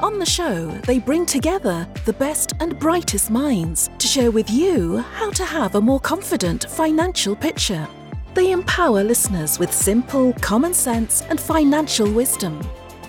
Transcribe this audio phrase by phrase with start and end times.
[0.00, 4.98] On the show, they bring together the best and brightest minds to share with you
[4.98, 7.86] how to have a more confident financial picture.
[8.32, 12.60] They empower listeners with simple, common sense, and financial wisdom.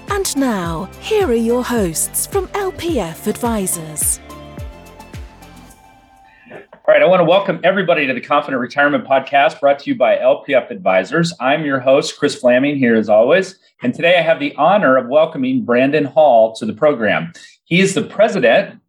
[0.10, 4.20] And now, here are your hosts from LPF Advisors.
[6.89, 9.95] All right, I want to welcome everybody to the Confident Retirement Podcast brought to you
[9.95, 11.31] by LPF Advisors.
[11.39, 13.59] I'm your host, Kris Flammang, here as always.
[13.84, 17.31] And today I have the honor of welcoming Brandon Hall to the program.
[17.65, 18.81] He is the president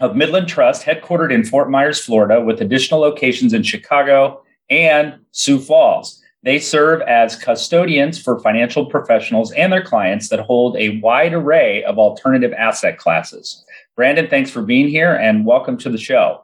[0.00, 5.60] of Midland Trust, headquartered in Fort Myers, Florida, with additional locations in Chicago and Sioux
[5.60, 6.20] Falls.
[6.42, 11.84] They serve as custodians for financial professionals and their clients that hold a wide array
[11.84, 13.64] of alternative asset classes.
[13.94, 16.43] Brandon, thanks for being here and welcome to the show.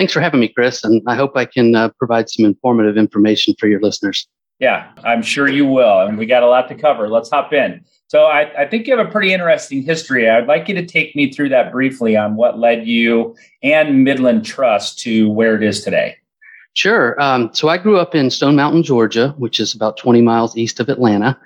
[0.00, 0.82] Thanks for having me, Kris.
[0.82, 4.26] And I hope I can uh, provide some informative information for your listeners.
[4.58, 6.00] Yeah, I'm sure you will.
[6.00, 7.06] And we got a lot to cover.
[7.06, 7.84] Let's hop in.
[8.06, 10.26] So I, I, think you have a pretty interesting history.
[10.26, 14.46] I'd like you to take me through that briefly on what led you and Midland
[14.46, 16.16] Trust to where it is today.
[16.72, 17.20] Sure.
[17.20, 20.80] Um, so I grew up in Stone Mountain, Georgia, which is about 20 miles east
[20.80, 21.38] of Atlanta.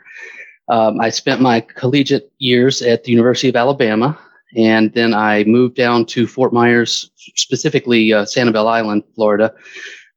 [0.68, 4.16] Um, I spent my collegiate years at the University of Alabama.
[4.56, 9.52] And then I moved down to Fort Myers, specifically uh, Sanibel Island, Florida,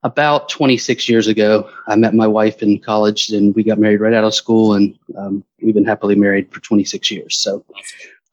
[0.04, 1.70] about 26 years ago.
[1.88, 4.98] I met my wife in college and we got married right out of school, and
[5.18, 7.38] um, we've been happily married for 26 years.
[7.38, 7.66] So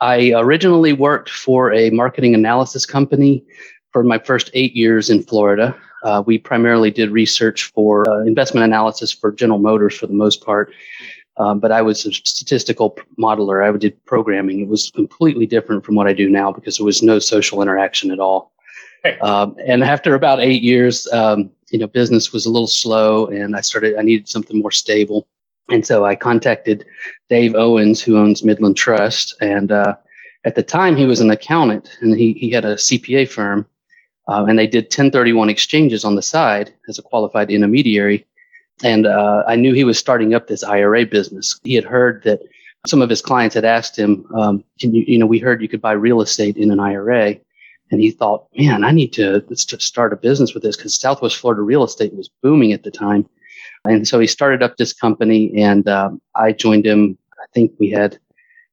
[0.01, 3.45] I originally worked for a marketing analysis company
[3.93, 5.75] for my first eight years in Florida.
[6.03, 10.45] Uh, we primarily did research for uh, investment analysis for General Motors for the most
[10.45, 10.73] part.
[11.37, 13.67] Um, but I was a statistical modeler.
[13.67, 14.61] I did programming.
[14.61, 18.11] It was completely different from what I do now because there was no social interaction
[18.13, 18.53] at all.
[19.21, 23.55] Um, and after about eight years, um, you know, business was a little slow, and
[23.55, 23.99] I started.
[23.99, 25.29] I needed something more stable,
[25.71, 26.87] and so I contacted
[27.29, 29.97] Dave Owens, who owns Midland Trust, and uh,
[30.45, 33.67] at the time he was an accountant, and he he had a CPA firm,
[34.29, 38.27] uh, and they did 1031 exchanges on the side as a qualified intermediary
[38.83, 41.59] and uh, I knew he was starting up this IRA business.
[41.63, 42.41] He had heard that
[42.87, 45.69] some of his clients had asked him, um, "Can you, you know, we heard you
[45.69, 47.37] could buy real estate in an IRA."
[47.91, 51.37] And he thought, man, I need to, to start a business with this because Southwest
[51.37, 53.29] Florida real estate was booming at the time.
[53.85, 57.19] And so he started up this company, and um, I joined him.
[57.33, 58.19] I think we had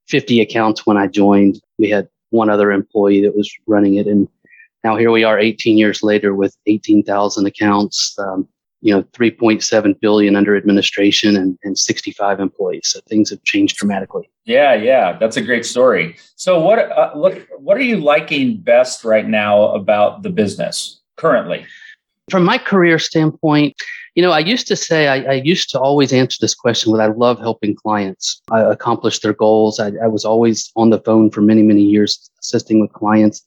[0.08, 1.62] 50 accounts when I joined.
[1.78, 4.28] We had one other employee that was running it, and
[4.84, 8.18] now here we are, 18 years later, with 18,000 accounts.
[8.18, 8.48] Um,
[8.82, 12.84] you know 3.7 billion under administration and, and 65 employees.
[12.86, 14.30] So things have changed dramatically.
[14.46, 16.18] Yeah yeah that's a great story.
[16.36, 21.66] So what uh, what what are you liking best right now about the business currently?
[22.30, 23.76] From my career standpoint
[24.16, 27.02] you know i used to say i, I used to always answer this question with
[27.02, 28.42] i love helping clients.
[28.52, 29.80] I accomplish their goals.
[29.80, 33.46] I, I was always on the phone for many many years assisting with clients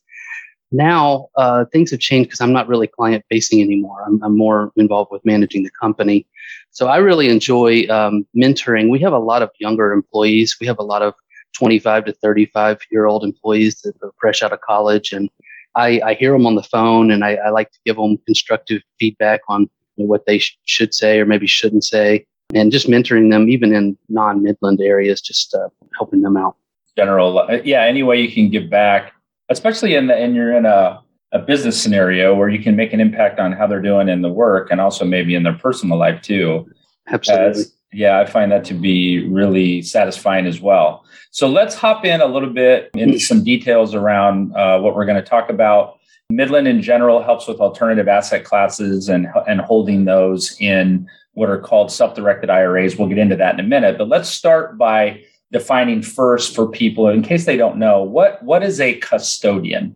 [0.75, 4.03] now uh, things have changed because I'm not really client facing anymore.
[4.05, 6.27] I'm, I'm, more involved with managing the company.
[6.71, 8.89] So I really enjoy um, mentoring.
[8.89, 10.57] We have a lot of younger employees.
[10.59, 11.13] We have a lot of
[11.53, 15.13] 25 to 35 year old employees that are fresh out of college.
[15.13, 15.29] And
[15.75, 18.81] I, I hear them on the phone and I, I, like to give them constructive
[18.99, 22.25] feedback on what they sh- should say or maybe shouldn't say.
[22.53, 26.55] And just mentoring them, even in non Midland areas, just uh, helping them out.
[26.95, 29.14] General, uh, yeah, any way you can give back
[29.49, 31.01] especially in the and you're in a,
[31.31, 34.29] a business scenario where you can make an impact on how they're doing in the
[34.29, 36.69] work and also maybe in their personal life too.
[37.07, 37.61] Absolutely.
[37.61, 41.05] As, yeah, I find that to be really satisfying as well.
[41.31, 45.21] So let's hop in a little bit into some details around uh, what we're going
[45.21, 45.99] to talk about.
[46.29, 51.59] Midland in general helps with alternative asset classes and, and holding those in what are
[51.59, 52.97] called self-directed IRAs.
[52.97, 57.07] We'll get into that in a minute, but let's start by defining first for people.
[57.07, 59.95] In case they don't know what what is a custodian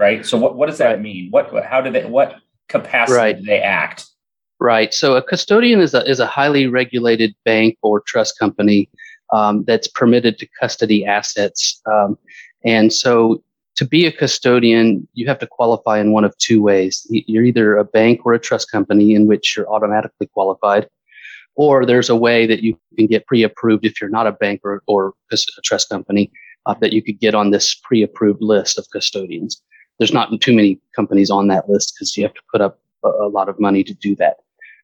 [0.00, 0.24] right?
[0.24, 1.28] So what, what does that mean?
[1.30, 2.36] What how do they what
[2.68, 3.36] capacity right.
[3.36, 4.06] do they act?
[4.58, 4.92] Right.
[4.92, 8.88] So a custodian is a is a highly regulated bank or trust company
[9.32, 11.80] um, that's permitted to custody assets.
[11.86, 12.18] Um,
[12.64, 13.42] and so
[13.76, 17.06] to be a custodian you have to qualify in one of two ways.
[17.10, 20.88] You're either a bank or a trust company in which you're automatically qualified
[21.60, 24.82] or there's a way that you can get pre-approved if you're not a bank or,
[24.86, 26.32] or a trust company
[26.64, 29.60] uh, that you could get on this pre-approved list of custodians.
[29.98, 33.08] There's not too many companies on that list because you have to put up a,
[33.08, 34.36] a lot of money to do that.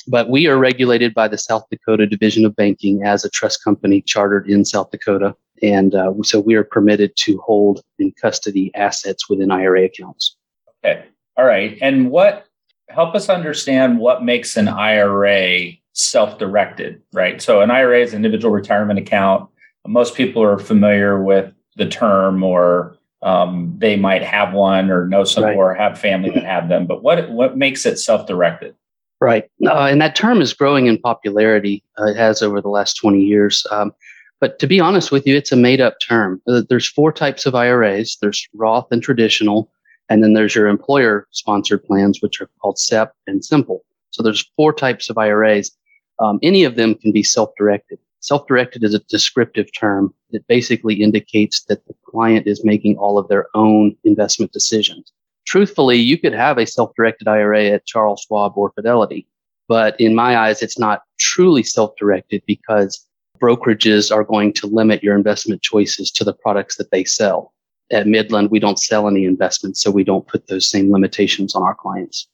[0.06, 4.02] But we are regulated by the South Dakota Division of Banking as a trust company
[4.02, 5.34] chartered in South Dakota.
[5.62, 10.36] And uh, so we are permitted to hold in custody assets within IRA accounts.
[10.84, 11.06] Okay.
[11.38, 11.78] All right.
[11.80, 12.44] And what,
[12.90, 17.40] help us understand what makes an IRA self directed, right?
[17.40, 19.48] So an IRA is an individual retirement account.
[19.86, 25.24] Most people are familiar with the term or um, they might have one or know
[25.24, 25.56] some right.
[25.56, 26.86] or have family that have them.
[26.86, 28.74] But what, what makes it self directed?
[29.20, 29.44] Right.
[29.64, 31.82] Uh, and that term is growing in popularity.
[31.98, 33.66] Uh, it has over the last 20 years.
[33.70, 33.92] Um,
[34.38, 36.42] but to be honest with you, it's a made up term.
[36.46, 39.70] Uh, there's four types of IRAs there's Roth and traditional,
[40.10, 43.82] and then there's your employer sponsored plans, which are called SEP and simple.
[44.10, 45.70] So there's four types of IRAs.
[46.18, 47.98] Um, any of them can be self directed.
[48.20, 53.18] Self directed is a descriptive term that basically indicates that the client is making all
[53.18, 55.12] of their own investment decisions
[55.46, 59.26] truthfully, you could have a self-directed IRA at Charles Schwab or Fidelity.
[59.68, 63.04] But in my eyes, it's not truly self-directed because
[63.40, 67.52] brokerages are going to limit your investment choices to the products that they sell.
[67.90, 71.62] At Midland, we don't sell any investments, so we don't put those same limitations on
[71.62, 72.28] our clients.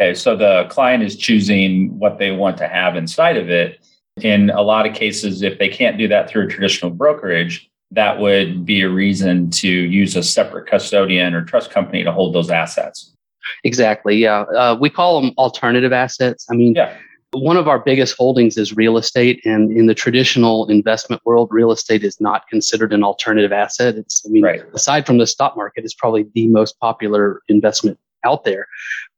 [0.00, 3.86] Okay, so the client is choosing what they want to have inside of it.
[4.22, 8.18] In a lot of cases, if they can't do that through a traditional brokerage, that
[8.18, 12.48] would be a reason to use a separate custodian or trust company to hold those
[12.48, 13.14] assets.
[13.62, 14.16] Exactly.
[14.16, 14.40] Yeah.
[14.56, 16.46] Uh, we call them alternative assets.
[16.50, 16.96] I mean, yeah.
[17.32, 19.42] one of our biggest holdings is real estate.
[19.44, 23.96] And in the traditional investment world, real estate is not considered an alternative asset.
[23.96, 24.62] It's, I mean, right.
[24.72, 28.66] aside from the stock market, it's probably the most popular investment out there.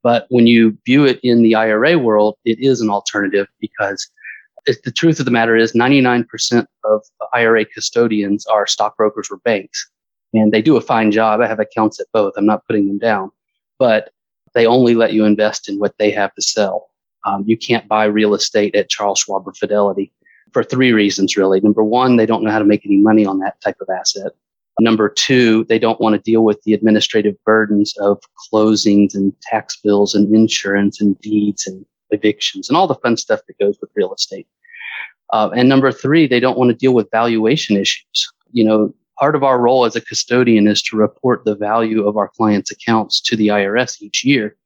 [0.03, 4.09] But when you view it in the IRA world, it is an alternative because
[4.67, 7.03] the truth of the matter is 99% of
[7.33, 9.89] IRA custodians are stockbrokers or banks.
[10.35, 11.41] And they do a fine job.
[11.41, 12.35] I have accounts at both.
[12.37, 13.31] I'm not putting them down,
[13.79, 14.11] but
[14.55, 16.89] they only let you invest in what they have to sell.
[17.25, 20.13] Um, you can't buy real estate at Charles Schwab or Fidelity
[20.53, 21.61] for three reasons, really.
[21.61, 24.33] Number one, they don't know how to make any money on that type of asset.
[24.83, 28.21] Number two, they don't want to deal with the administrative burdens of
[28.53, 33.41] closings and tax bills and insurance and deeds and evictions and all the fun stuff
[33.47, 34.47] that goes with real estate.
[35.33, 38.33] Uh, and number three, they don't want to deal with valuation issues.
[38.51, 42.17] You know, part of our role as a custodian is to report the value of
[42.17, 44.57] our clients' accounts to the IRS each year.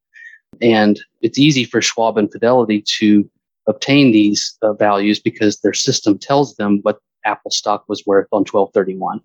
[0.63, 3.29] And it's easy for Schwab and Fidelity to
[3.67, 8.41] obtain these uh, values because their system tells them what Apple stock was worth on
[8.41, 9.21] 1231.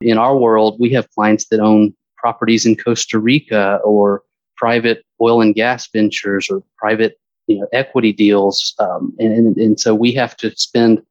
[0.00, 4.22] In our world, we have clients that own properties in Costa Rica or
[4.56, 9.94] private oil and gas ventures or private you know equity deals, um, and and so
[9.94, 11.02] we have to spend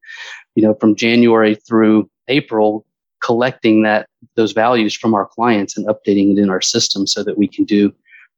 [0.54, 2.84] you know from January through April
[3.22, 7.38] collecting that those values from our clients and updating it in our system so that
[7.38, 7.92] we can do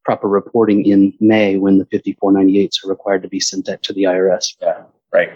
[0.05, 4.05] proper reporting in May when the 5498s are required to be sent out to the
[4.05, 4.57] IRS.
[4.63, 5.31] Yeah, right.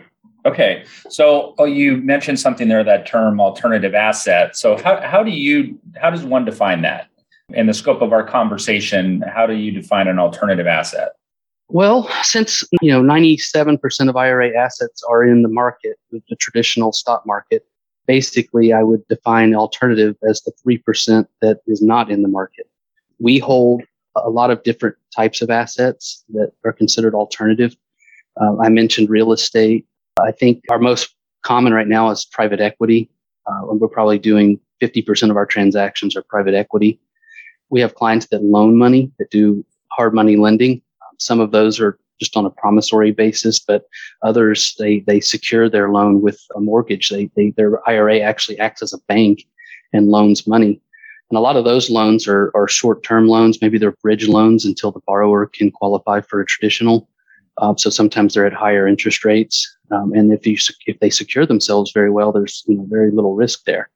[0.45, 0.85] Okay.
[1.09, 4.57] So oh, you mentioned something there, that term alternative asset.
[4.57, 7.09] So how, how do you, how does one define that?
[7.51, 11.13] In the scope of our conversation, how do you define an alternative asset?
[11.69, 17.27] Well, since you know 97% of IRA assets are in the market, the traditional stock
[17.27, 17.67] market,
[18.07, 22.69] basically I would define alternative as the 3% that is not in the market.
[23.19, 23.83] We hold
[24.17, 27.75] a lot of different types of assets that are considered alternative.
[28.41, 29.87] Uh, I mentioned real estate.
[30.21, 33.11] I think our most common right now is private equity.
[33.47, 37.01] Uh, we're probably doing 50% of our transactions are private equity.
[37.71, 40.83] We have clients that loan money, that do hard money lending.
[41.19, 43.85] Some of those are just on a promissory basis, but
[44.23, 47.09] others they they secure their loan with a mortgage.
[47.09, 49.45] They, they their IRA actually acts as a bank
[49.93, 50.81] and loans money.
[51.31, 53.61] And a lot of those loans are, are short term loans.
[53.63, 57.09] Maybe they're bridge loans until the borrower can qualify for a traditional.
[57.59, 59.77] Um, so sometimes they're at higher interest rates.
[59.91, 60.57] Um, and if you
[60.87, 63.91] if they secure themselves very well, there's you know, very little risk there.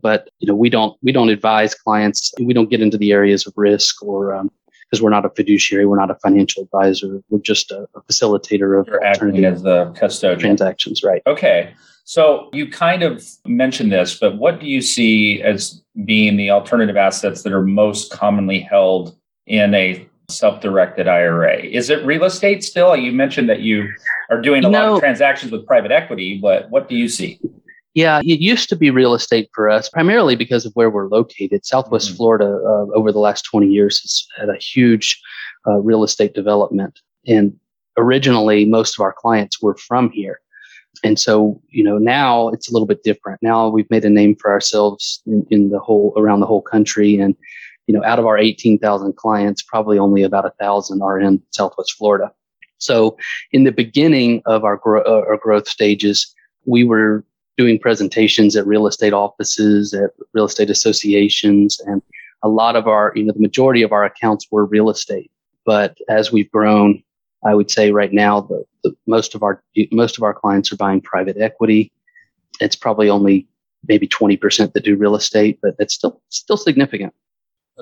[0.00, 2.32] But you know we don't we don't advise clients.
[2.40, 4.50] We don't get into the areas of risk or um,
[4.92, 8.78] because we're not a fiduciary, we're not a financial advisor, we're just a, a facilitator
[8.78, 11.22] of You're acting as the custodian transactions, right?
[11.26, 11.72] Okay.
[12.04, 16.98] So you kind of mentioned this, but what do you see as being the alternative
[16.98, 19.16] assets that are most commonly held
[19.46, 21.58] in a self-directed IRA?
[21.62, 22.96] Is it real estate still?
[22.96, 23.88] You mentioned that you
[24.30, 27.08] are doing a you lot know, of transactions with private equity, but what do you
[27.08, 27.40] see?
[27.94, 31.66] Yeah, it used to be real estate for us, primarily because of where we're located.
[31.66, 32.16] Southwest mm-hmm.
[32.16, 35.20] Florida, uh, over the last 20 years, has had a huge
[35.66, 37.00] uh, real estate development.
[37.26, 37.54] And
[37.98, 40.40] originally, most of our clients were from here.
[41.04, 43.42] And so, you know, now it's a little bit different.
[43.42, 47.18] Now we've made a name for ourselves in, in the whole, around the whole country.
[47.18, 47.34] And,
[47.86, 51.94] you know, out of our 18,000 clients, probably only about a thousand are in Southwest
[51.94, 52.32] Florida.
[52.78, 53.16] So
[53.52, 56.34] in the beginning of our, gro- uh, our growth stages,
[56.64, 57.24] we were
[57.56, 62.02] doing presentations at real estate offices, at real estate associations, and
[62.42, 65.30] a lot of our, you know, the majority of our accounts were real estate.
[65.64, 67.02] But as we've grown,
[67.44, 70.76] I would say right now the, the most of our most of our clients are
[70.76, 71.92] buying private equity.
[72.60, 73.46] It's probably only
[73.88, 77.12] maybe 20% that do real estate, but that's still still significant.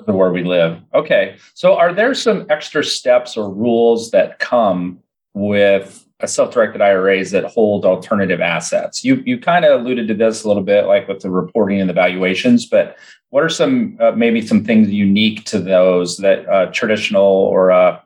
[0.05, 0.79] Where we live.
[0.93, 1.37] Okay.
[1.53, 4.99] So are there some extra steps or rules that come
[5.33, 9.03] with self-directed IRAs that hold alternative assets?
[9.03, 11.89] You you kind of alluded to this a little bit, like with the reporting and
[11.89, 12.97] the valuations, but
[13.29, 18.03] what are some uh, maybe some things unique to those that uh, traditional or a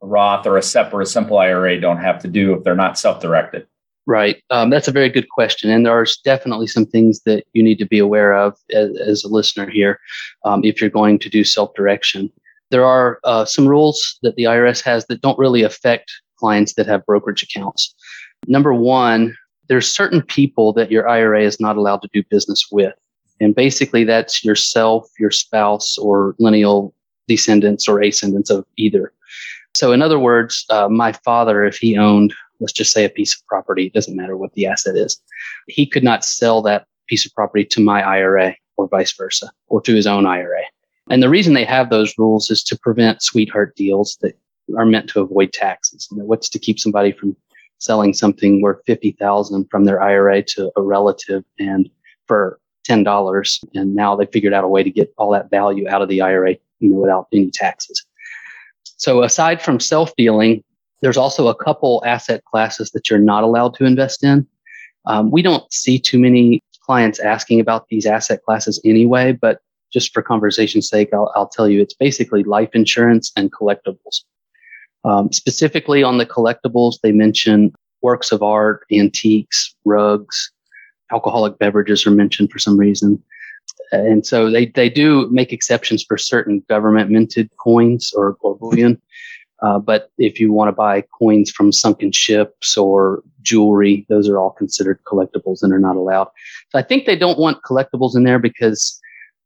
[0.00, 2.98] Roth or a SEP or a simple IRA don't have to do if they're not
[2.98, 3.66] self-directed?
[4.06, 4.42] Right.
[4.50, 5.70] Um, that's a very good question.
[5.70, 9.24] And there are definitely some things that you need to be aware of as, as
[9.24, 9.98] a listener here
[10.44, 12.30] um, if you're going to do self direction.
[12.70, 16.86] There are uh, some rules that the IRS has that don't really affect clients that
[16.86, 17.94] have brokerage accounts.
[18.46, 19.34] Number one,
[19.68, 22.94] there's certain people that your IRA is not allowed to do business with.
[23.40, 26.94] And basically, that's yourself, your spouse, or lineal
[27.26, 29.12] descendants or ascendants of either.
[29.74, 33.34] So, in other words, uh, my father, if he owned let's just say a piece
[33.34, 35.20] of property, it doesn't matter what the asset is.
[35.68, 39.80] He could not sell that piece of property to my IRA or vice versa or
[39.82, 40.62] to his own IRA.
[41.10, 44.38] And the reason they have those rules is to prevent sweetheart deals that
[44.76, 46.08] are meant to avoid taxes.
[46.10, 47.36] You know, what's to keep somebody from
[47.78, 51.90] selling something worth 50,000 from their IRA to a relative and
[52.26, 52.58] for
[52.88, 56.08] $10 and now they figured out a way to get all that value out of
[56.08, 58.04] the IRA, you know, without any taxes.
[58.96, 60.62] So aside from self-dealing,
[61.04, 64.46] there's also a couple asset classes that you're not allowed to invest in.
[65.04, 69.58] Um, we don't see too many clients asking about these asset classes anyway, but
[69.92, 74.22] just for conversation's sake, I'll, I'll tell you it's basically life insurance and collectibles.
[75.04, 80.50] Um, specifically on the collectibles, they mention works of art, antiques, rugs,
[81.12, 83.22] alcoholic beverages are mentioned for some reason.
[83.92, 88.98] And so they, they do make exceptions for certain government minted coins or, or bullion.
[89.64, 94.38] Uh, but if you want to buy coins from sunken ships or jewelry, those are
[94.38, 96.28] all considered collectibles and are not allowed.
[96.70, 99.00] So I think they don't want collectibles in there because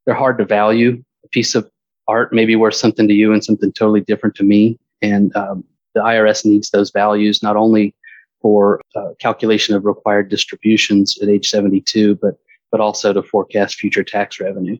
[0.04, 1.02] they're hard to value.
[1.24, 1.70] A piece of
[2.08, 4.78] art may be worth something to you and something totally different to me.
[5.02, 5.62] And um,
[5.94, 7.94] the IRS needs those values not only
[8.40, 12.38] for uh, calculation of required distributions at age 72, but
[12.70, 14.76] but also to forecast future tax revenue.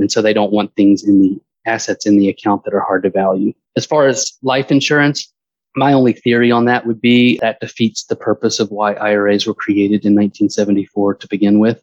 [0.00, 3.02] And so they don't want things in the assets in the account that are hard
[3.04, 3.52] to value.
[3.76, 5.32] As far as life insurance,
[5.76, 9.54] my only theory on that would be that defeats the purpose of why IRAs were
[9.54, 11.82] created in 1974 to begin with.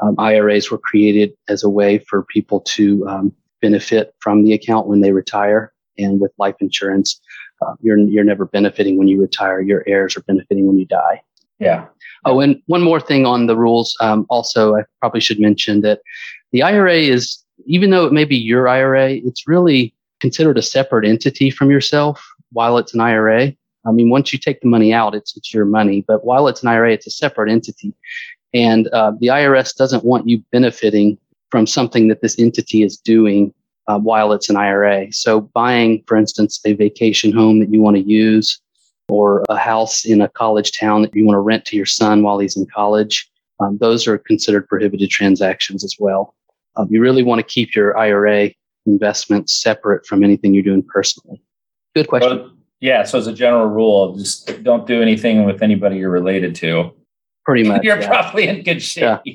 [0.00, 4.86] Um, IRAs were created as a way for people to um, benefit from the account
[4.86, 5.72] when they retire.
[5.98, 7.20] And with life insurance,
[7.60, 9.60] uh, you're you're never benefiting when you retire.
[9.60, 11.20] Your heirs are benefiting when you die.
[11.58, 11.86] Yeah.
[12.24, 13.94] Oh, and one more thing on the rules.
[14.00, 16.00] Um, also, I probably should mention that
[16.52, 21.06] the IRA is even though it may be your IRA, it's really considered a separate
[21.06, 23.52] entity from yourself while it's an IRA.
[23.86, 26.62] I mean, once you take the money out, it's, it's your money, but while it's
[26.62, 27.94] an IRA, it's a separate entity.
[28.52, 31.16] And uh, the IRS doesn't want you benefiting
[31.50, 33.54] from something that this entity is doing
[33.88, 35.12] uh, while it's an IRA.
[35.12, 38.60] So buying, for instance, a vacation home that you want to use
[39.08, 42.22] or a house in a college town that you want to rent to your son
[42.22, 46.34] while he's in college, um, those are considered prohibited transactions as well.
[46.80, 48.50] Um, you really want to keep your IRA
[48.86, 51.42] investments separate from anything you're doing personally.
[51.94, 52.38] Good question.
[52.38, 53.04] Well, yeah.
[53.04, 56.92] So as a general rule, just don't do anything with anybody you're related to.
[57.44, 57.82] Pretty much.
[57.82, 58.06] you're yeah.
[58.06, 59.20] probably in good shape.
[59.24, 59.34] Yeah.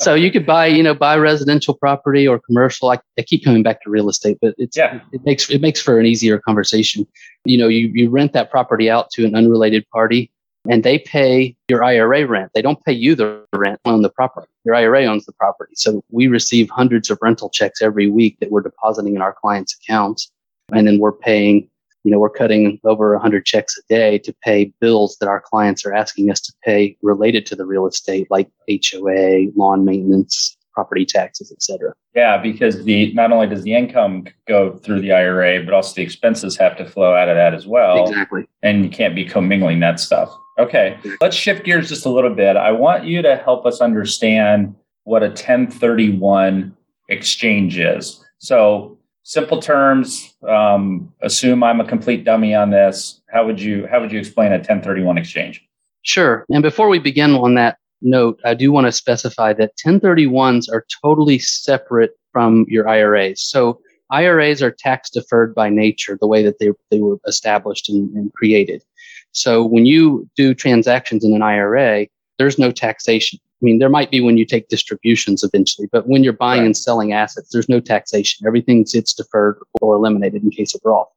[0.00, 2.90] So you could buy, you know, buy residential property or commercial.
[2.90, 5.00] I, I keep coming back to real estate, but it's yeah.
[5.12, 7.06] it makes it makes for an easier conversation.
[7.44, 10.30] You know, you, you rent that property out to an unrelated party
[10.68, 12.52] and they pay your IRA rent.
[12.54, 14.48] They don't pay you the rent on the property.
[14.64, 15.72] Your IRA owns the property.
[15.74, 19.74] So we receive hundreds of rental checks every week that we're depositing in our clients'
[19.74, 20.30] accounts.
[20.72, 21.68] And then we're paying,
[22.04, 25.86] you know, we're cutting over 100 checks a day to pay bills that our clients
[25.86, 31.06] are asking us to pay related to the real estate, like HOA, lawn maintenance, property
[31.06, 31.92] taxes, et cetera.
[32.14, 36.02] Yeah, because the not only does the income go through the IRA, but also the
[36.02, 38.06] expenses have to flow out of that as well.
[38.06, 38.46] Exactly.
[38.62, 40.30] And you can't be commingling that stuff.
[40.58, 42.56] Okay, let's shift gears just a little bit.
[42.56, 44.74] I want you to help us understand
[45.04, 46.76] what a 1031
[47.08, 48.24] exchange is.
[48.38, 50.34] So, simple terms.
[50.48, 53.20] Um, assume I'm a complete dummy on this.
[53.30, 55.64] How would you How would you explain a 1031 exchange?
[56.02, 56.44] Sure.
[56.50, 60.86] And before we begin on that note, I do want to specify that 1031s are
[61.02, 63.42] totally separate from your IRAs.
[63.42, 68.10] So IRAs are tax deferred by nature, the way that they, they were established and,
[68.16, 68.82] and created.
[69.32, 72.06] So when you do transactions in an IRA,
[72.38, 73.38] there's no taxation.
[73.60, 76.66] I mean, there might be when you take distributions eventually, but when you're buying right.
[76.66, 78.46] and selling assets, there's no taxation.
[78.46, 81.08] Everything gets deferred or eliminated in case of Roth.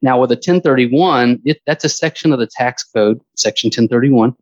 [0.00, 4.34] Now, with a 1031, it, that's a section of the tax code, section 1031,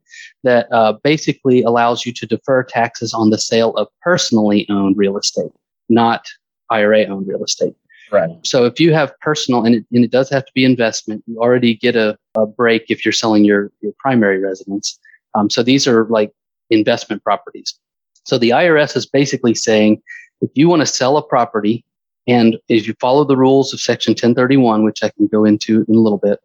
[0.45, 5.17] that uh, basically allows you to defer taxes on the sale of personally owned real
[5.17, 5.53] estate,
[5.89, 6.27] not
[6.71, 7.75] IRA owned real estate.
[8.13, 8.31] Right.
[8.45, 11.39] So if you have personal, and it, and it does have to be investment, you
[11.39, 14.99] already get a, a break if you're selling your, your primary residence.
[15.35, 16.33] Um, so these are like
[16.71, 17.79] investment properties.
[18.25, 20.03] So the IRS is basically saying
[20.41, 21.85] if you want to sell a property
[22.27, 25.95] and if you follow the rules of Section 1031, which I can go into in
[25.95, 26.41] a little bit,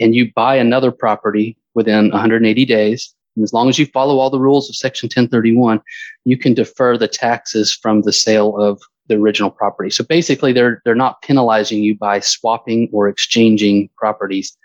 [0.00, 4.30] and you buy another property within 180 days, and as long as you follow all
[4.30, 5.80] the rules of Section 1031,
[6.24, 9.90] you can defer the taxes from the sale of the original property.
[9.90, 14.56] So basically, they're they're not penalizing you by swapping or exchanging properties,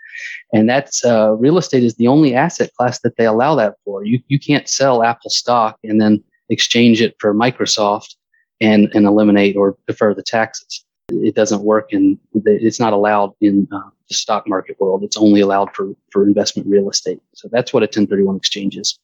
[0.52, 4.04] and that's uh, real estate is the only asset class that they allow that for.
[4.04, 8.14] You you can't sell Apple stock and then exchange it for Microsoft
[8.60, 10.84] and and eliminate or defer the taxes.
[11.10, 15.02] It doesn't work, and it's not allowed in uh, the stock market world.
[15.02, 17.20] It's only allowed for for investment real estate.
[17.34, 18.98] So that's what a 1031 exchange is.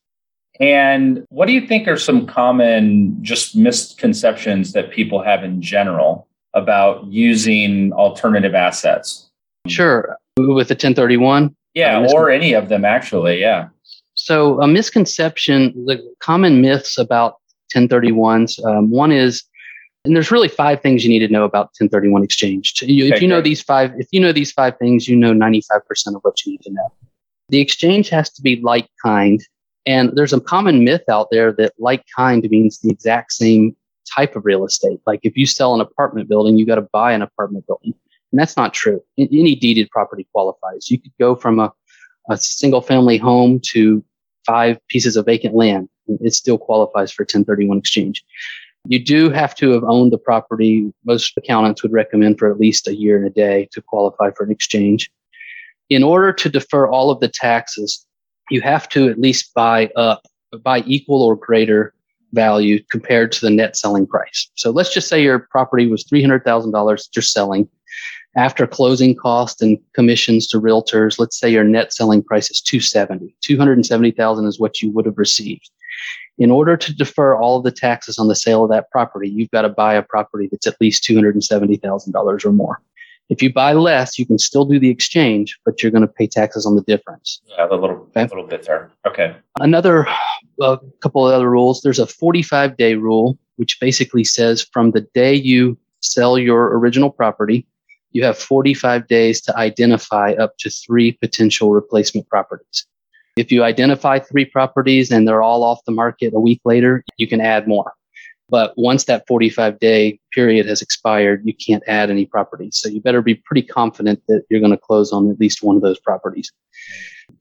[0.60, 6.26] And what do you think are some common just misconceptions that people have in general
[6.54, 9.28] about using alternative assets?
[9.66, 10.16] Sure.
[10.38, 11.54] With the 1031?
[11.74, 13.40] Yeah, uh, or any of them actually.
[13.40, 13.68] Yeah.
[14.14, 17.36] So, a misconception, the common myths about
[17.74, 19.44] 1031s, um, one is,
[20.06, 22.80] and there's really five things you need to know about 1031 exchange.
[22.80, 25.34] You, okay, if you know these five, if you know these five things, you know
[25.34, 25.60] 95%
[26.14, 26.90] of what you need to know.
[27.50, 29.40] The exchange has to be like kind
[29.86, 33.76] and there's a common myth out there that like kind means the exact same
[34.14, 35.00] type of real estate.
[35.06, 37.94] Like if you sell an apartment building, you got to buy an apartment building.
[38.32, 39.02] And that's not true.
[39.16, 40.90] Any deeded property qualifies.
[40.90, 41.72] You could go from a,
[42.28, 44.04] a single family home to
[44.44, 45.88] five pieces of vacant land.
[46.08, 48.24] It still qualifies for 1031 exchange.
[48.88, 50.92] You do have to have owned the property.
[51.04, 54.44] Most accountants would recommend for at least a year and a day to qualify for
[54.44, 55.10] an exchange.
[55.88, 58.06] In order to defer all of the taxes,
[58.50, 60.26] you have to at least buy up,
[60.62, 61.92] buy equal or greater
[62.32, 64.50] value compared to the net selling price.
[64.54, 67.68] So let's just say your property was $300,000 you're selling.
[68.36, 73.34] After closing costs and commissions to realtors, let's say your net selling price is 270.
[73.40, 75.70] 270,000 is what you would have received.
[76.38, 79.50] In order to defer all of the taxes on the sale of that property, you've
[79.50, 82.82] got to buy a property that's at least $270,000 or more.
[83.28, 86.26] If you buy less, you can still do the exchange, but you're going to pay
[86.26, 87.40] taxes on the difference.
[87.46, 88.22] Yeah, the little okay?
[88.22, 88.90] little bit there.
[89.06, 89.34] Okay.
[89.58, 90.06] Another
[90.60, 91.82] a couple of other rules.
[91.82, 97.10] There's a 45 day rule, which basically says from the day you sell your original
[97.10, 97.66] property,
[98.12, 102.86] you have 45 days to identify up to three potential replacement properties.
[103.36, 107.28] If you identify three properties and they're all off the market a week later, you
[107.28, 107.92] can add more.
[108.48, 112.76] But once that 45 day period has expired, you can't add any properties.
[112.76, 115.76] So you better be pretty confident that you're going to close on at least one
[115.76, 116.52] of those properties.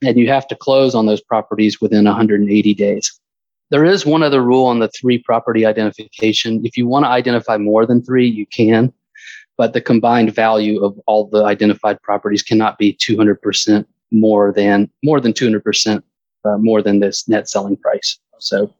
[0.02, 3.20] And you have to close on those properties within 180 days.
[3.70, 6.66] There is one other rule on the three property identification.
[6.66, 8.94] If you want to identify more than three, you can,
[9.58, 15.20] but the combined value of all the identified properties cannot be 200% more than more
[15.20, 16.02] than 200%
[16.46, 18.20] uh, more than this net selling price.
[18.40, 18.74] So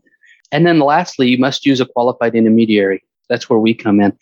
[0.52, 3.04] and then lastly, you must use a qualified intermediary.
[3.30, 4.18] That's where we come in.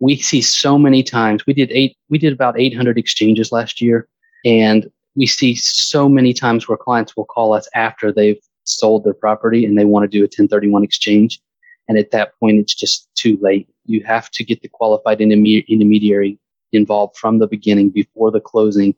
[0.00, 1.46] We see so many times.
[1.46, 1.96] We did eight.
[2.08, 4.08] We did about 800 exchanges last year,
[4.44, 9.14] and we see so many times where clients will call us after they've sold their
[9.14, 11.40] property and they want to do a 1031 exchange.
[11.88, 13.68] And at that point, it's just too late.
[13.86, 16.38] You have to get the qualified intermediary
[16.72, 18.94] involved from the beginning before the closing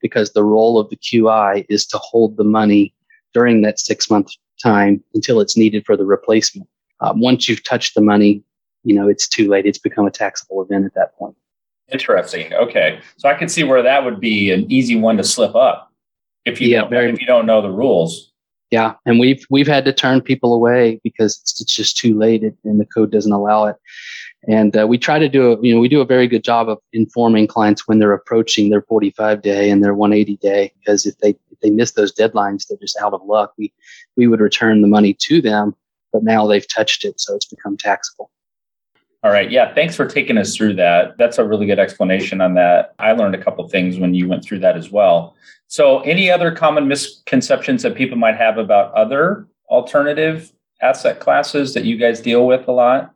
[0.00, 2.94] because the role of the QI is to hold the money
[3.34, 4.30] during that six month
[4.62, 6.68] time until it's needed for the replacement.
[7.00, 8.42] Um, once you've touched the money,
[8.84, 9.66] you know, it's too late.
[9.66, 11.36] It's become a taxable event at that point.
[11.92, 12.52] Interesting.
[12.54, 13.00] Okay.
[13.16, 15.92] So I can see where that would be an easy one to slip up
[16.44, 18.32] if you, yeah, don't, very, if you don't know the rules.
[18.70, 18.94] Yeah.
[19.04, 22.80] And we've, we've had to turn people away because it's, it's just too late and
[22.80, 23.76] the code doesn't allow it.
[24.48, 26.68] And uh, we try to do, a, you know, we do a very good job
[26.68, 31.18] of informing clients when they're approaching their 45 day and their 180 day, because if
[31.18, 33.52] they, if they miss those deadlines, they're just out of luck.
[33.58, 33.72] We,
[34.16, 35.74] we would return the money to them,
[36.12, 37.20] but now they've touched it.
[37.20, 38.30] So it's become taxable.
[39.22, 39.50] All right.
[39.50, 39.74] Yeah.
[39.74, 41.18] Thanks for taking us through that.
[41.18, 42.94] That's a really good explanation on that.
[42.98, 45.36] I learned a couple things when you went through that as well.
[45.66, 50.52] So, any other common misconceptions that people might have about other alternative
[50.82, 53.14] asset classes that you guys deal with a lot?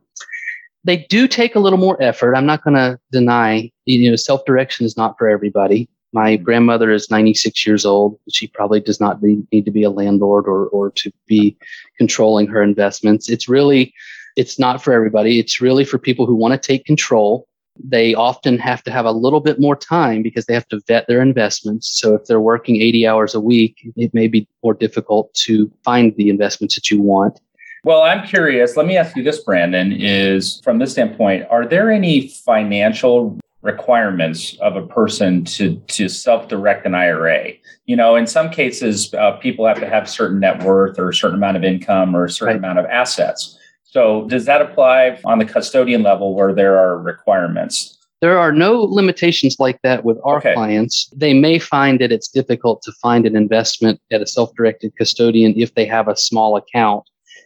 [0.85, 2.35] they do take a little more effort.
[2.35, 5.89] I'm not going to deny, you know, self direction is not for everybody.
[6.13, 8.17] My grandmother is 96 years old.
[8.29, 11.57] She probably does not need to be a landlord or, or to be
[11.97, 13.29] controlling her investments.
[13.29, 13.93] It's really,
[14.35, 15.39] it's not for everybody.
[15.39, 17.47] It's really for people who want to take control.
[17.83, 21.07] They often have to have a little bit more time because they have to vet
[21.07, 21.99] their investments.
[21.99, 26.15] So if they're working 80 hours a week, it may be more difficult to find
[26.15, 27.39] the investments that you want.
[27.83, 28.77] Well, I'm curious.
[28.77, 34.55] Let me ask you this, Brandon, is from this standpoint, are there any financial requirements
[34.61, 37.53] of a person to to self-direct an IRA.
[37.87, 41.13] You know, in some cases, uh, people have to have certain net worth or a
[41.13, 42.63] certain amount of income or a certain right.
[42.63, 43.57] amount of assets.
[43.95, 47.97] So, does that apply on the custodian level where there are requirements?
[48.19, 50.53] There are no limitations like that with our okay.
[50.53, 51.09] clients.
[51.15, 55.75] They may find that it's difficult to find an investment at a self-directed custodian if
[55.75, 57.05] they have a small account.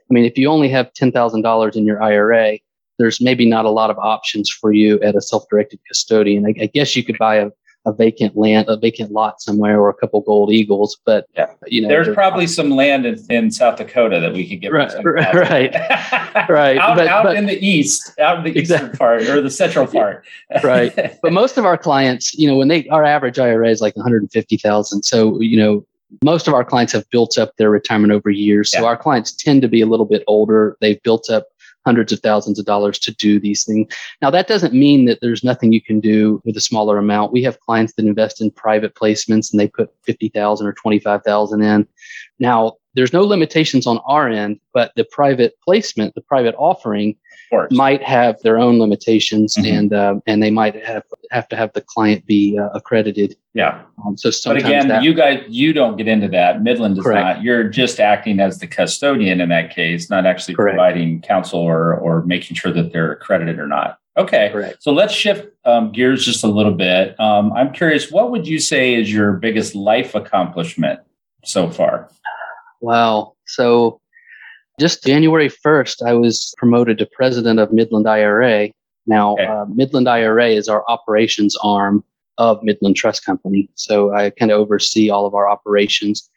[0.09, 2.57] I mean, if you only have $10,000 in your IRA,
[2.97, 6.47] there's maybe not a lot of options for you at a self-directed custodian.
[6.47, 7.51] I, I guess you could buy a,
[7.89, 10.97] a vacant land, a vacant lot somewhere, or a couple gold eagles.
[11.05, 11.47] But yeah.
[11.67, 14.71] you know, there's probably some land in, in, South Dakota that we could get.
[14.71, 15.73] Right, right,
[16.49, 16.77] right.
[16.77, 18.87] out, but, out but, in the east, out in the exactly.
[18.87, 20.25] eastern part or the central part.
[20.63, 20.95] right.
[21.21, 25.03] But most of our clients, you know, when they our average IRA is like 150,000.
[25.03, 25.85] So you know,
[26.23, 28.71] most of our clients have built up their retirement over years.
[28.71, 28.87] So yeah.
[28.87, 30.77] our clients tend to be a little bit older.
[30.81, 31.47] They've built up
[31.89, 33.91] hundreds of thousands of dollars to do these things.
[34.21, 37.33] Now, that doesn't mean that there's nothing you can do with a smaller amount.
[37.33, 41.87] We have clients that invest in private placements and they put 50,000 or 25,000 in.
[42.37, 47.15] Now, there's no limitations on our end, but the private placement, the private offering
[47.71, 49.77] might have their own limitations mm-hmm.
[49.77, 53.35] and uh, and they might have have to have the client be uh, accredited.
[53.59, 53.83] Yeah.
[54.05, 56.63] Um, so but again, that, you guys you don't get into that.
[56.63, 57.37] Midland does correct.
[57.37, 57.43] not.
[57.43, 60.77] You're just acting as the custodian in that case, not actually correct.
[60.77, 63.99] providing counsel or or making sure that they're accredited or not.
[64.15, 64.49] Okay.
[64.53, 64.81] Correct.
[64.81, 67.19] So let's shift um, gears just a little bit.
[67.19, 71.01] Um, I'm curious, what would you say is your biggest life accomplishment
[71.43, 72.09] so far?
[72.79, 73.33] Wow.
[73.45, 73.99] So
[74.79, 78.69] just January 1st, I was promoted to president of Midland IRA.
[79.05, 79.45] Now, okay.
[79.45, 82.03] uh, Midland IRA is our operations arm
[82.39, 83.69] of Midland Trust Company.
[83.75, 86.27] So I kind of oversee all of our operations.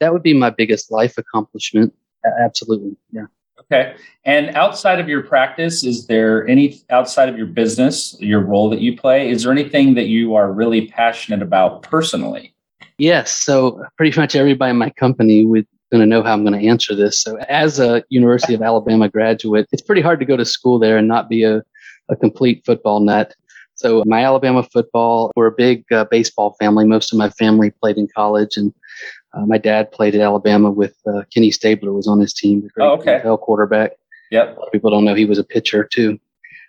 [0.00, 1.94] That would be my biggest life accomplishment.
[2.40, 2.96] Absolutely.
[3.12, 3.26] Yeah.
[3.60, 3.94] Okay.
[4.24, 8.80] And outside of your practice, is there any outside of your business, your role that
[8.80, 12.52] you play, is there anything that you are really passionate about personally?
[12.98, 13.34] Yes.
[13.34, 16.66] So pretty much everybody in my company would going to know how I'm going to
[16.66, 17.20] answer this.
[17.20, 20.96] So, as a University of Alabama graduate, it's pretty hard to go to school there
[20.96, 21.62] and not be a,
[22.08, 23.34] a complete football nut.
[23.76, 26.86] So, my Alabama football, we're a big uh, baseball family.
[26.86, 28.72] Most of my family played in college, and
[29.32, 32.68] uh, my dad played at Alabama with uh, Kenny Stabler was on his team, the
[32.68, 33.20] great oh, okay.
[33.24, 33.92] NFL quarterback.
[34.30, 34.56] Yep.
[34.56, 36.18] A lot of people don't know he was a pitcher too.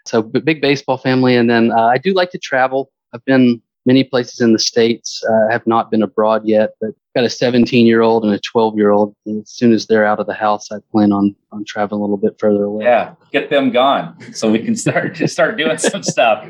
[0.05, 2.91] So, big baseball family, and then uh, I do like to travel.
[3.13, 5.23] I've been many places in the states.
[5.29, 8.75] Uh, have not been abroad yet, but got a 17 year old and a 12
[8.75, 9.15] year old.
[9.25, 12.03] And As soon as they're out of the house, I plan on on traveling a
[12.03, 12.85] little bit further away.
[12.85, 16.47] Yeah, get them gone so we can start to start doing some stuff.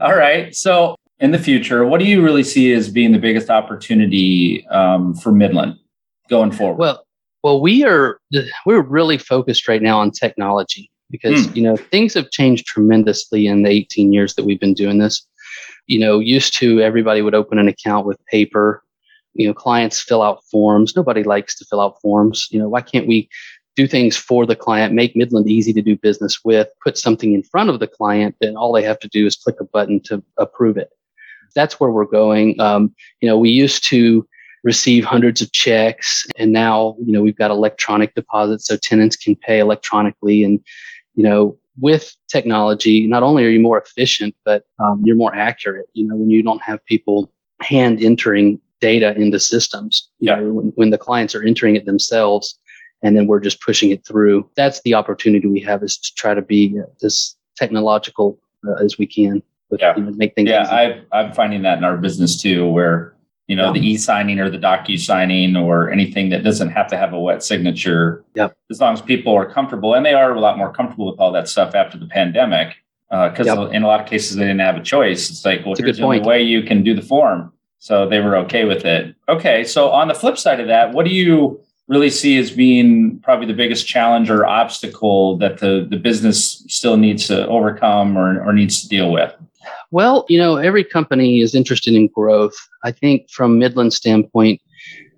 [0.00, 0.54] All right.
[0.54, 5.14] So in the future, what do you really see as being the biggest opportunity um,
[5.14, 5.78] for Midland
[6.28, 6.78] going forward?
[6.78, 7.06] Well,
[7.42, 8.18] well, we are
[8.64, 11.56] we're really focused right now on technology because mm.
[11.56, 15.26] you know things have changed tremendously in the 18 years that we've been doing this
[15.86, 18.82] you know, used to everybody would open an account with paper.
[19.34, 20.96] You know, clients fill out forms.
[20.96, 22.48] Nobody likes to fill out forms.
[22.50, 23.28] You know, why can't we
[23.76, 27.42] do things for the client, make Midland easy to do business with, put something in
[27.42, 30.22] front of the client, and all they have to do is click a button to
[30.38, 30.88] approve it.
[31.54, 32.58] That's where we're going.
[32.58, 34.26] Um, you know, we used to
[34.64, 39.36] receive hundreds of checks, and now you know we've got electronic deposits, so tenants can
[39.36, 40.58] pay electronically, and
[41.14, 45.86] you know with technology, not only are you more efficient, but um, you're more accurate.
[45.92, 50.36] You know, when you don't have people hand entering data into systems, yeah.
[50.36, 52.58] Know, when, when, the clients are entering it themselves,
[53.02, 54.48] and then we're just pushing it through.
[54.56, 59.06] That's the opportunity we have is to try to be as technological uh, as we
[59.06, 59.42] can.
[59.70, 60.48] With, yeah, you know, make things.
[60.48, 63.15] Yeah, i I'm finding that in our business too, where
[63.46, 67.20] you know, the e-signing or the docu-signing or anything that doesn't have to have a
[67.20, 68.24] wet signature.
[68.34, 68.56] Yep.
[68.70, 71.30] As long as people are comfortable, and they are a lot more comfortable with all
[71.32, 72.76] that stuff after the pandemic,
[73.08, 73.72] because uh, yep.
[73.72, 75.30] in a lot of cases they didn't have a choice.
[75.30, 78.20] It's like, well, That's here's the only way you can do the form, so they
[78.20, 79.14] were okay with it.
[79.28, 83.20] Okay, so on the flip side of that, what do you really see as being
[83.20, 88.42] probably the biggest challenge or obstacle that the the business still needs to overcome or,
[88.44, 89.32] or needs to deal with?
[89.90, 92.56] Well, you know, every company is interested in growth.
[92.84, 94.60] I think from Midland standpoint,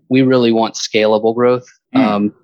[0.09, 1.67] we really want scalable growth.
[1.95, 2.05] Mm.
[2.05, 2.35] Um,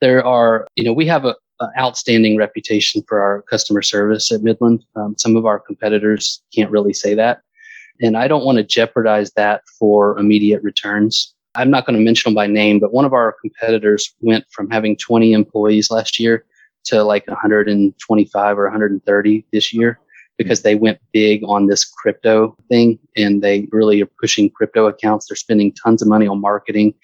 [0.00, 4.42] there are, you know, we have a an outstanding reputation for our customer service at
[4.42, 4.84] Midland.
[4.96, 7.40] Um, some of our competitors can't really say that.
[8.00, 11.34] And I don't want to jeopardize that for immediate returns.
[11.56, 14.70] I'm not going to mention them by name, but one of our competitors went from
[14.70, 16.44] having 20 employees last year
[16.84, 19.98] to like 125 or 130 this year
[20.38, 25.26] because they went big on this crypto thing and they really are pushing crypto accounts.
[25.26, 26.94] They're spending tons of money on marketing.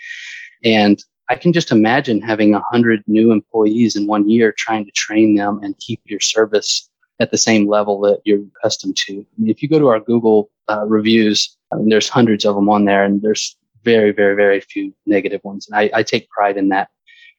[0.63, 4.91] And I can just imagine having a 100 new employees in one year trying to
[4.93, 6.89] train them and keep your service
[7.21, 9.25] at the same level that you're accustomed to.
[9.43, 12.85] if you go to our Google uh, reviews, I mean, there's hundreds of them on
[12.85, 15.69] there, and there's very, very, very few negative ones.
[15.69, 16.89] And I, I take pride in that.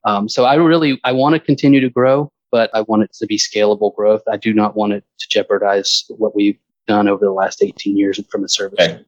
[0.05, 3.25] Um, so I really I want to continue to grow, but I want it to
[3.25, 4.21] be scalable growth.
[4.31, 8.19] I do not want it to jeopardize what we've done over the last 18 years
[8.29, 9.03] from a service okay.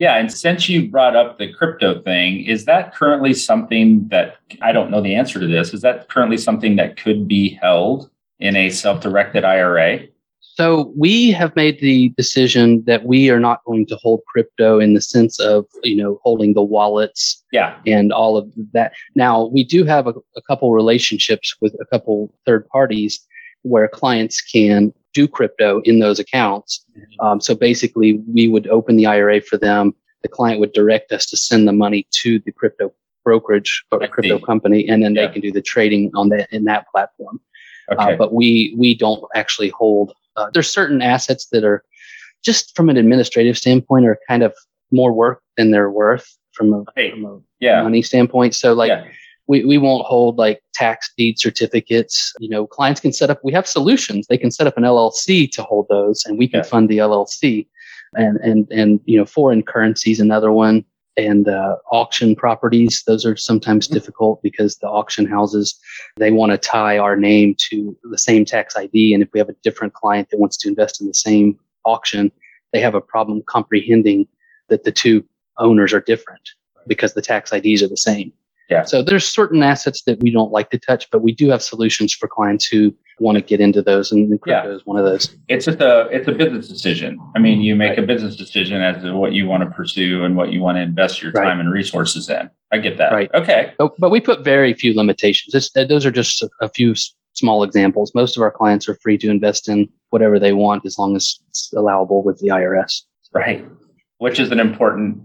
[0.00, 4.72] Yeah, and since you brought up the crypto thing, is that currently something that I
[4.72, 5.74] don't know the answer to this?
[5.74, 10.00] Is that currently something that could be held in a self-directed IRA?
[10.54, 14.94] So we have made the decision that we are not going to hold crypto in
[14.94, 17.78] the sense of, you know, holding the wallets yeah.
[17.86, 18.92] and all of that.
[19.14, 23.20] Now we do have a, a couple relationships with a couple third parties
[23.62, 26.84] where clients can do crypto in those accounts.
[26.96, 27.26] Mm-hmm.
[27.26, 29.94] Um, so basically we would open the IRA for them.
[30.22, 32.92] The client would direct us to send the money to the crypto
[33.24, 35.26] brokerage or crypto company, and then yeah.
[35.26, 37.40] they can do the trading on that in that platform.
[37.90, 38.14] Uh, okay.
[38.14, 41.84] Uh, but we we don't actually hold uh, there's certain assets that are
[42.42, 44.54] just from an administrative standpoint are kind of
[44.90, 47.82] more work than they're worth from a, hey, from a yeah.
[47.82, 48.54] money standpoint.
[48.54, 49.04] So like yeah.
[49.46, 52.32] we, we won't hold like tax deed certificates.
[52.40, 54.26] You know, clients can set up, we have solutions.
[54.28, 56.64] They can set up an LLC to hold those and we can yeah.
[56.64, 57.66] fund the LLC
[58.14, 60.84] and, and, and, you know, foreign currencies, another one
[61.16, 63.02] and uh, auction properties.
[63.06, 63.94] Those are sometimes mm-hmm.
[63.94, 65.78] difficult because the auction houses
[66.16, 69.48] they want to tie our name to the same tax ID, and if we have
[69.48, 72.30] a different client that wants to invest in the same auction,
[72.72, 74.26] they have a problem comprehending
[74.68, 75.24] that the two
[75.58, 76.50] owners are different
[76.86, 78.32] because the tax IDs are the same.
[78.70, 78.84] Yeah.
[78.84, 82.14] So there's certain assets that we don't like to touch, but we do have solutions
[82.14, 84.74] for clients who want to get into those, and crypto yeah.
[84.74, 85.36] is one of those.
[85.48, 87.18] It's just a it's a business decision.
[87.34, 87.98] I mean, you make right.
[87.98, 90.82] a business decision as to what you want to pursue and what you want to
[90.82, 91.44] invest your right.
[91.44, 92.48] time and resources in.
[92.72, 93.12] I get that.
[93.12, 93.30] Right.
[93.34, 93.74] Okay.
[93.78, 95.54] But, but we put very few limitations.
[95.54, 96.94] It's, uh, those are just a, a few
[97.32, 98.14] small examples.
[98.14, 101.40] Most of our clients are free to invest in whatever they want as long as
[101.48, 103.02] it's allowable with the IRS.
[103.32, 103.66] Right.
[104.18, 105.22] Which is an important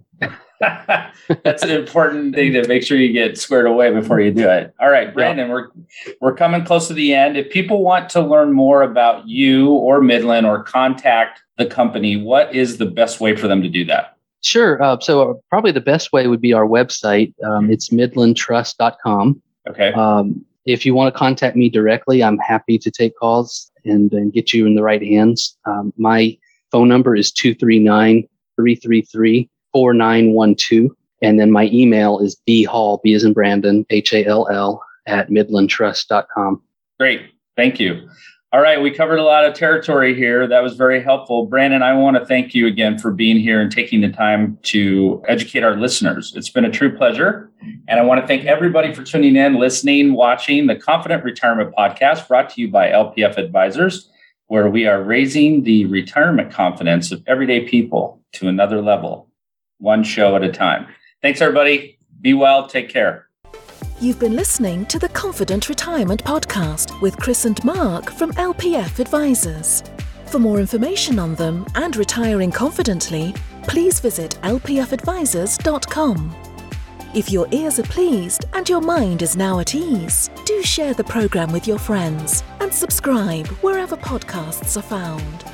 [1.43, 4.73] That's an important thing to make sure you get squared away before you do it.
[4.79, 5.53] All right, Brandon, yeah.
[5.53, 5.67] we're
[6.21, 7.37] we're coming close to the end.
[7.37, 12.53] If people want to learn more about you or Midland or contact the company, what
[12.53, 14.17] is the best way for them to do that?
[14.41, 14.81] Sure.
[14.81, 17.33] Uh, so uh, probably the best way would be our website.
[17.43, 19.41] Um, it's midlandtrust.com.
[19.67, 19.91] Okay.
[19.93, 24.31] Um, if you want to contact me directly, I'm happy to take calls and, and
[24.31, 25.57] get you in the right hands.
[25.65, 26.37] Um, my
[26.71, 30.95] phone number is 239 333 4912.
[31.21, 35.29] And then my email is bhall, B as in Brandon, H A L L, at
[35.29, 36.61] midlandtrust.com.
[36.97, 37.23] Great.
[37.57, 38.07] Thank you.
[38.53, 38.81] All right.
[38.81, 40.47] We covered a lot of territory here.
[40.47, 41.45] That was very helpful.
[41.45, 45.21] Brandon, I want to thank you again for being here and taking the time to
[45.27, 46.33] educate our listeners.
[46.37, 47.51] It's been a true pleasure.
[47.89, 52.29] And I want to thank everybody for tuning in, listening, watching the Confident Retirement Podcast
[52.29, 54.09] brought to you by LPF Advisors,
[54.47, 59.29] where we are raising the retirement confidence of everyday people to another level
[59.79, 60.87] one show at a time.
[61.21, 61.97] Thanks, everybody.
[62.21, 62.67] Be well.
[62.67, 63.27] Take care.
[64.01, 69.83] You've been listening to the Confident Retirement Podcast with Kris and Mark from LPF Advisors.
[70.25, 73.33] For more information on them and retiring confidently,
[73.63, 76.35] please visit lpfadvisors.com.
[77.13, 81.05] If your ears are pleased and your mind is now at ease, do share the
[81.05, 85.45] program with your friends and subscribe wherever podcasts are found.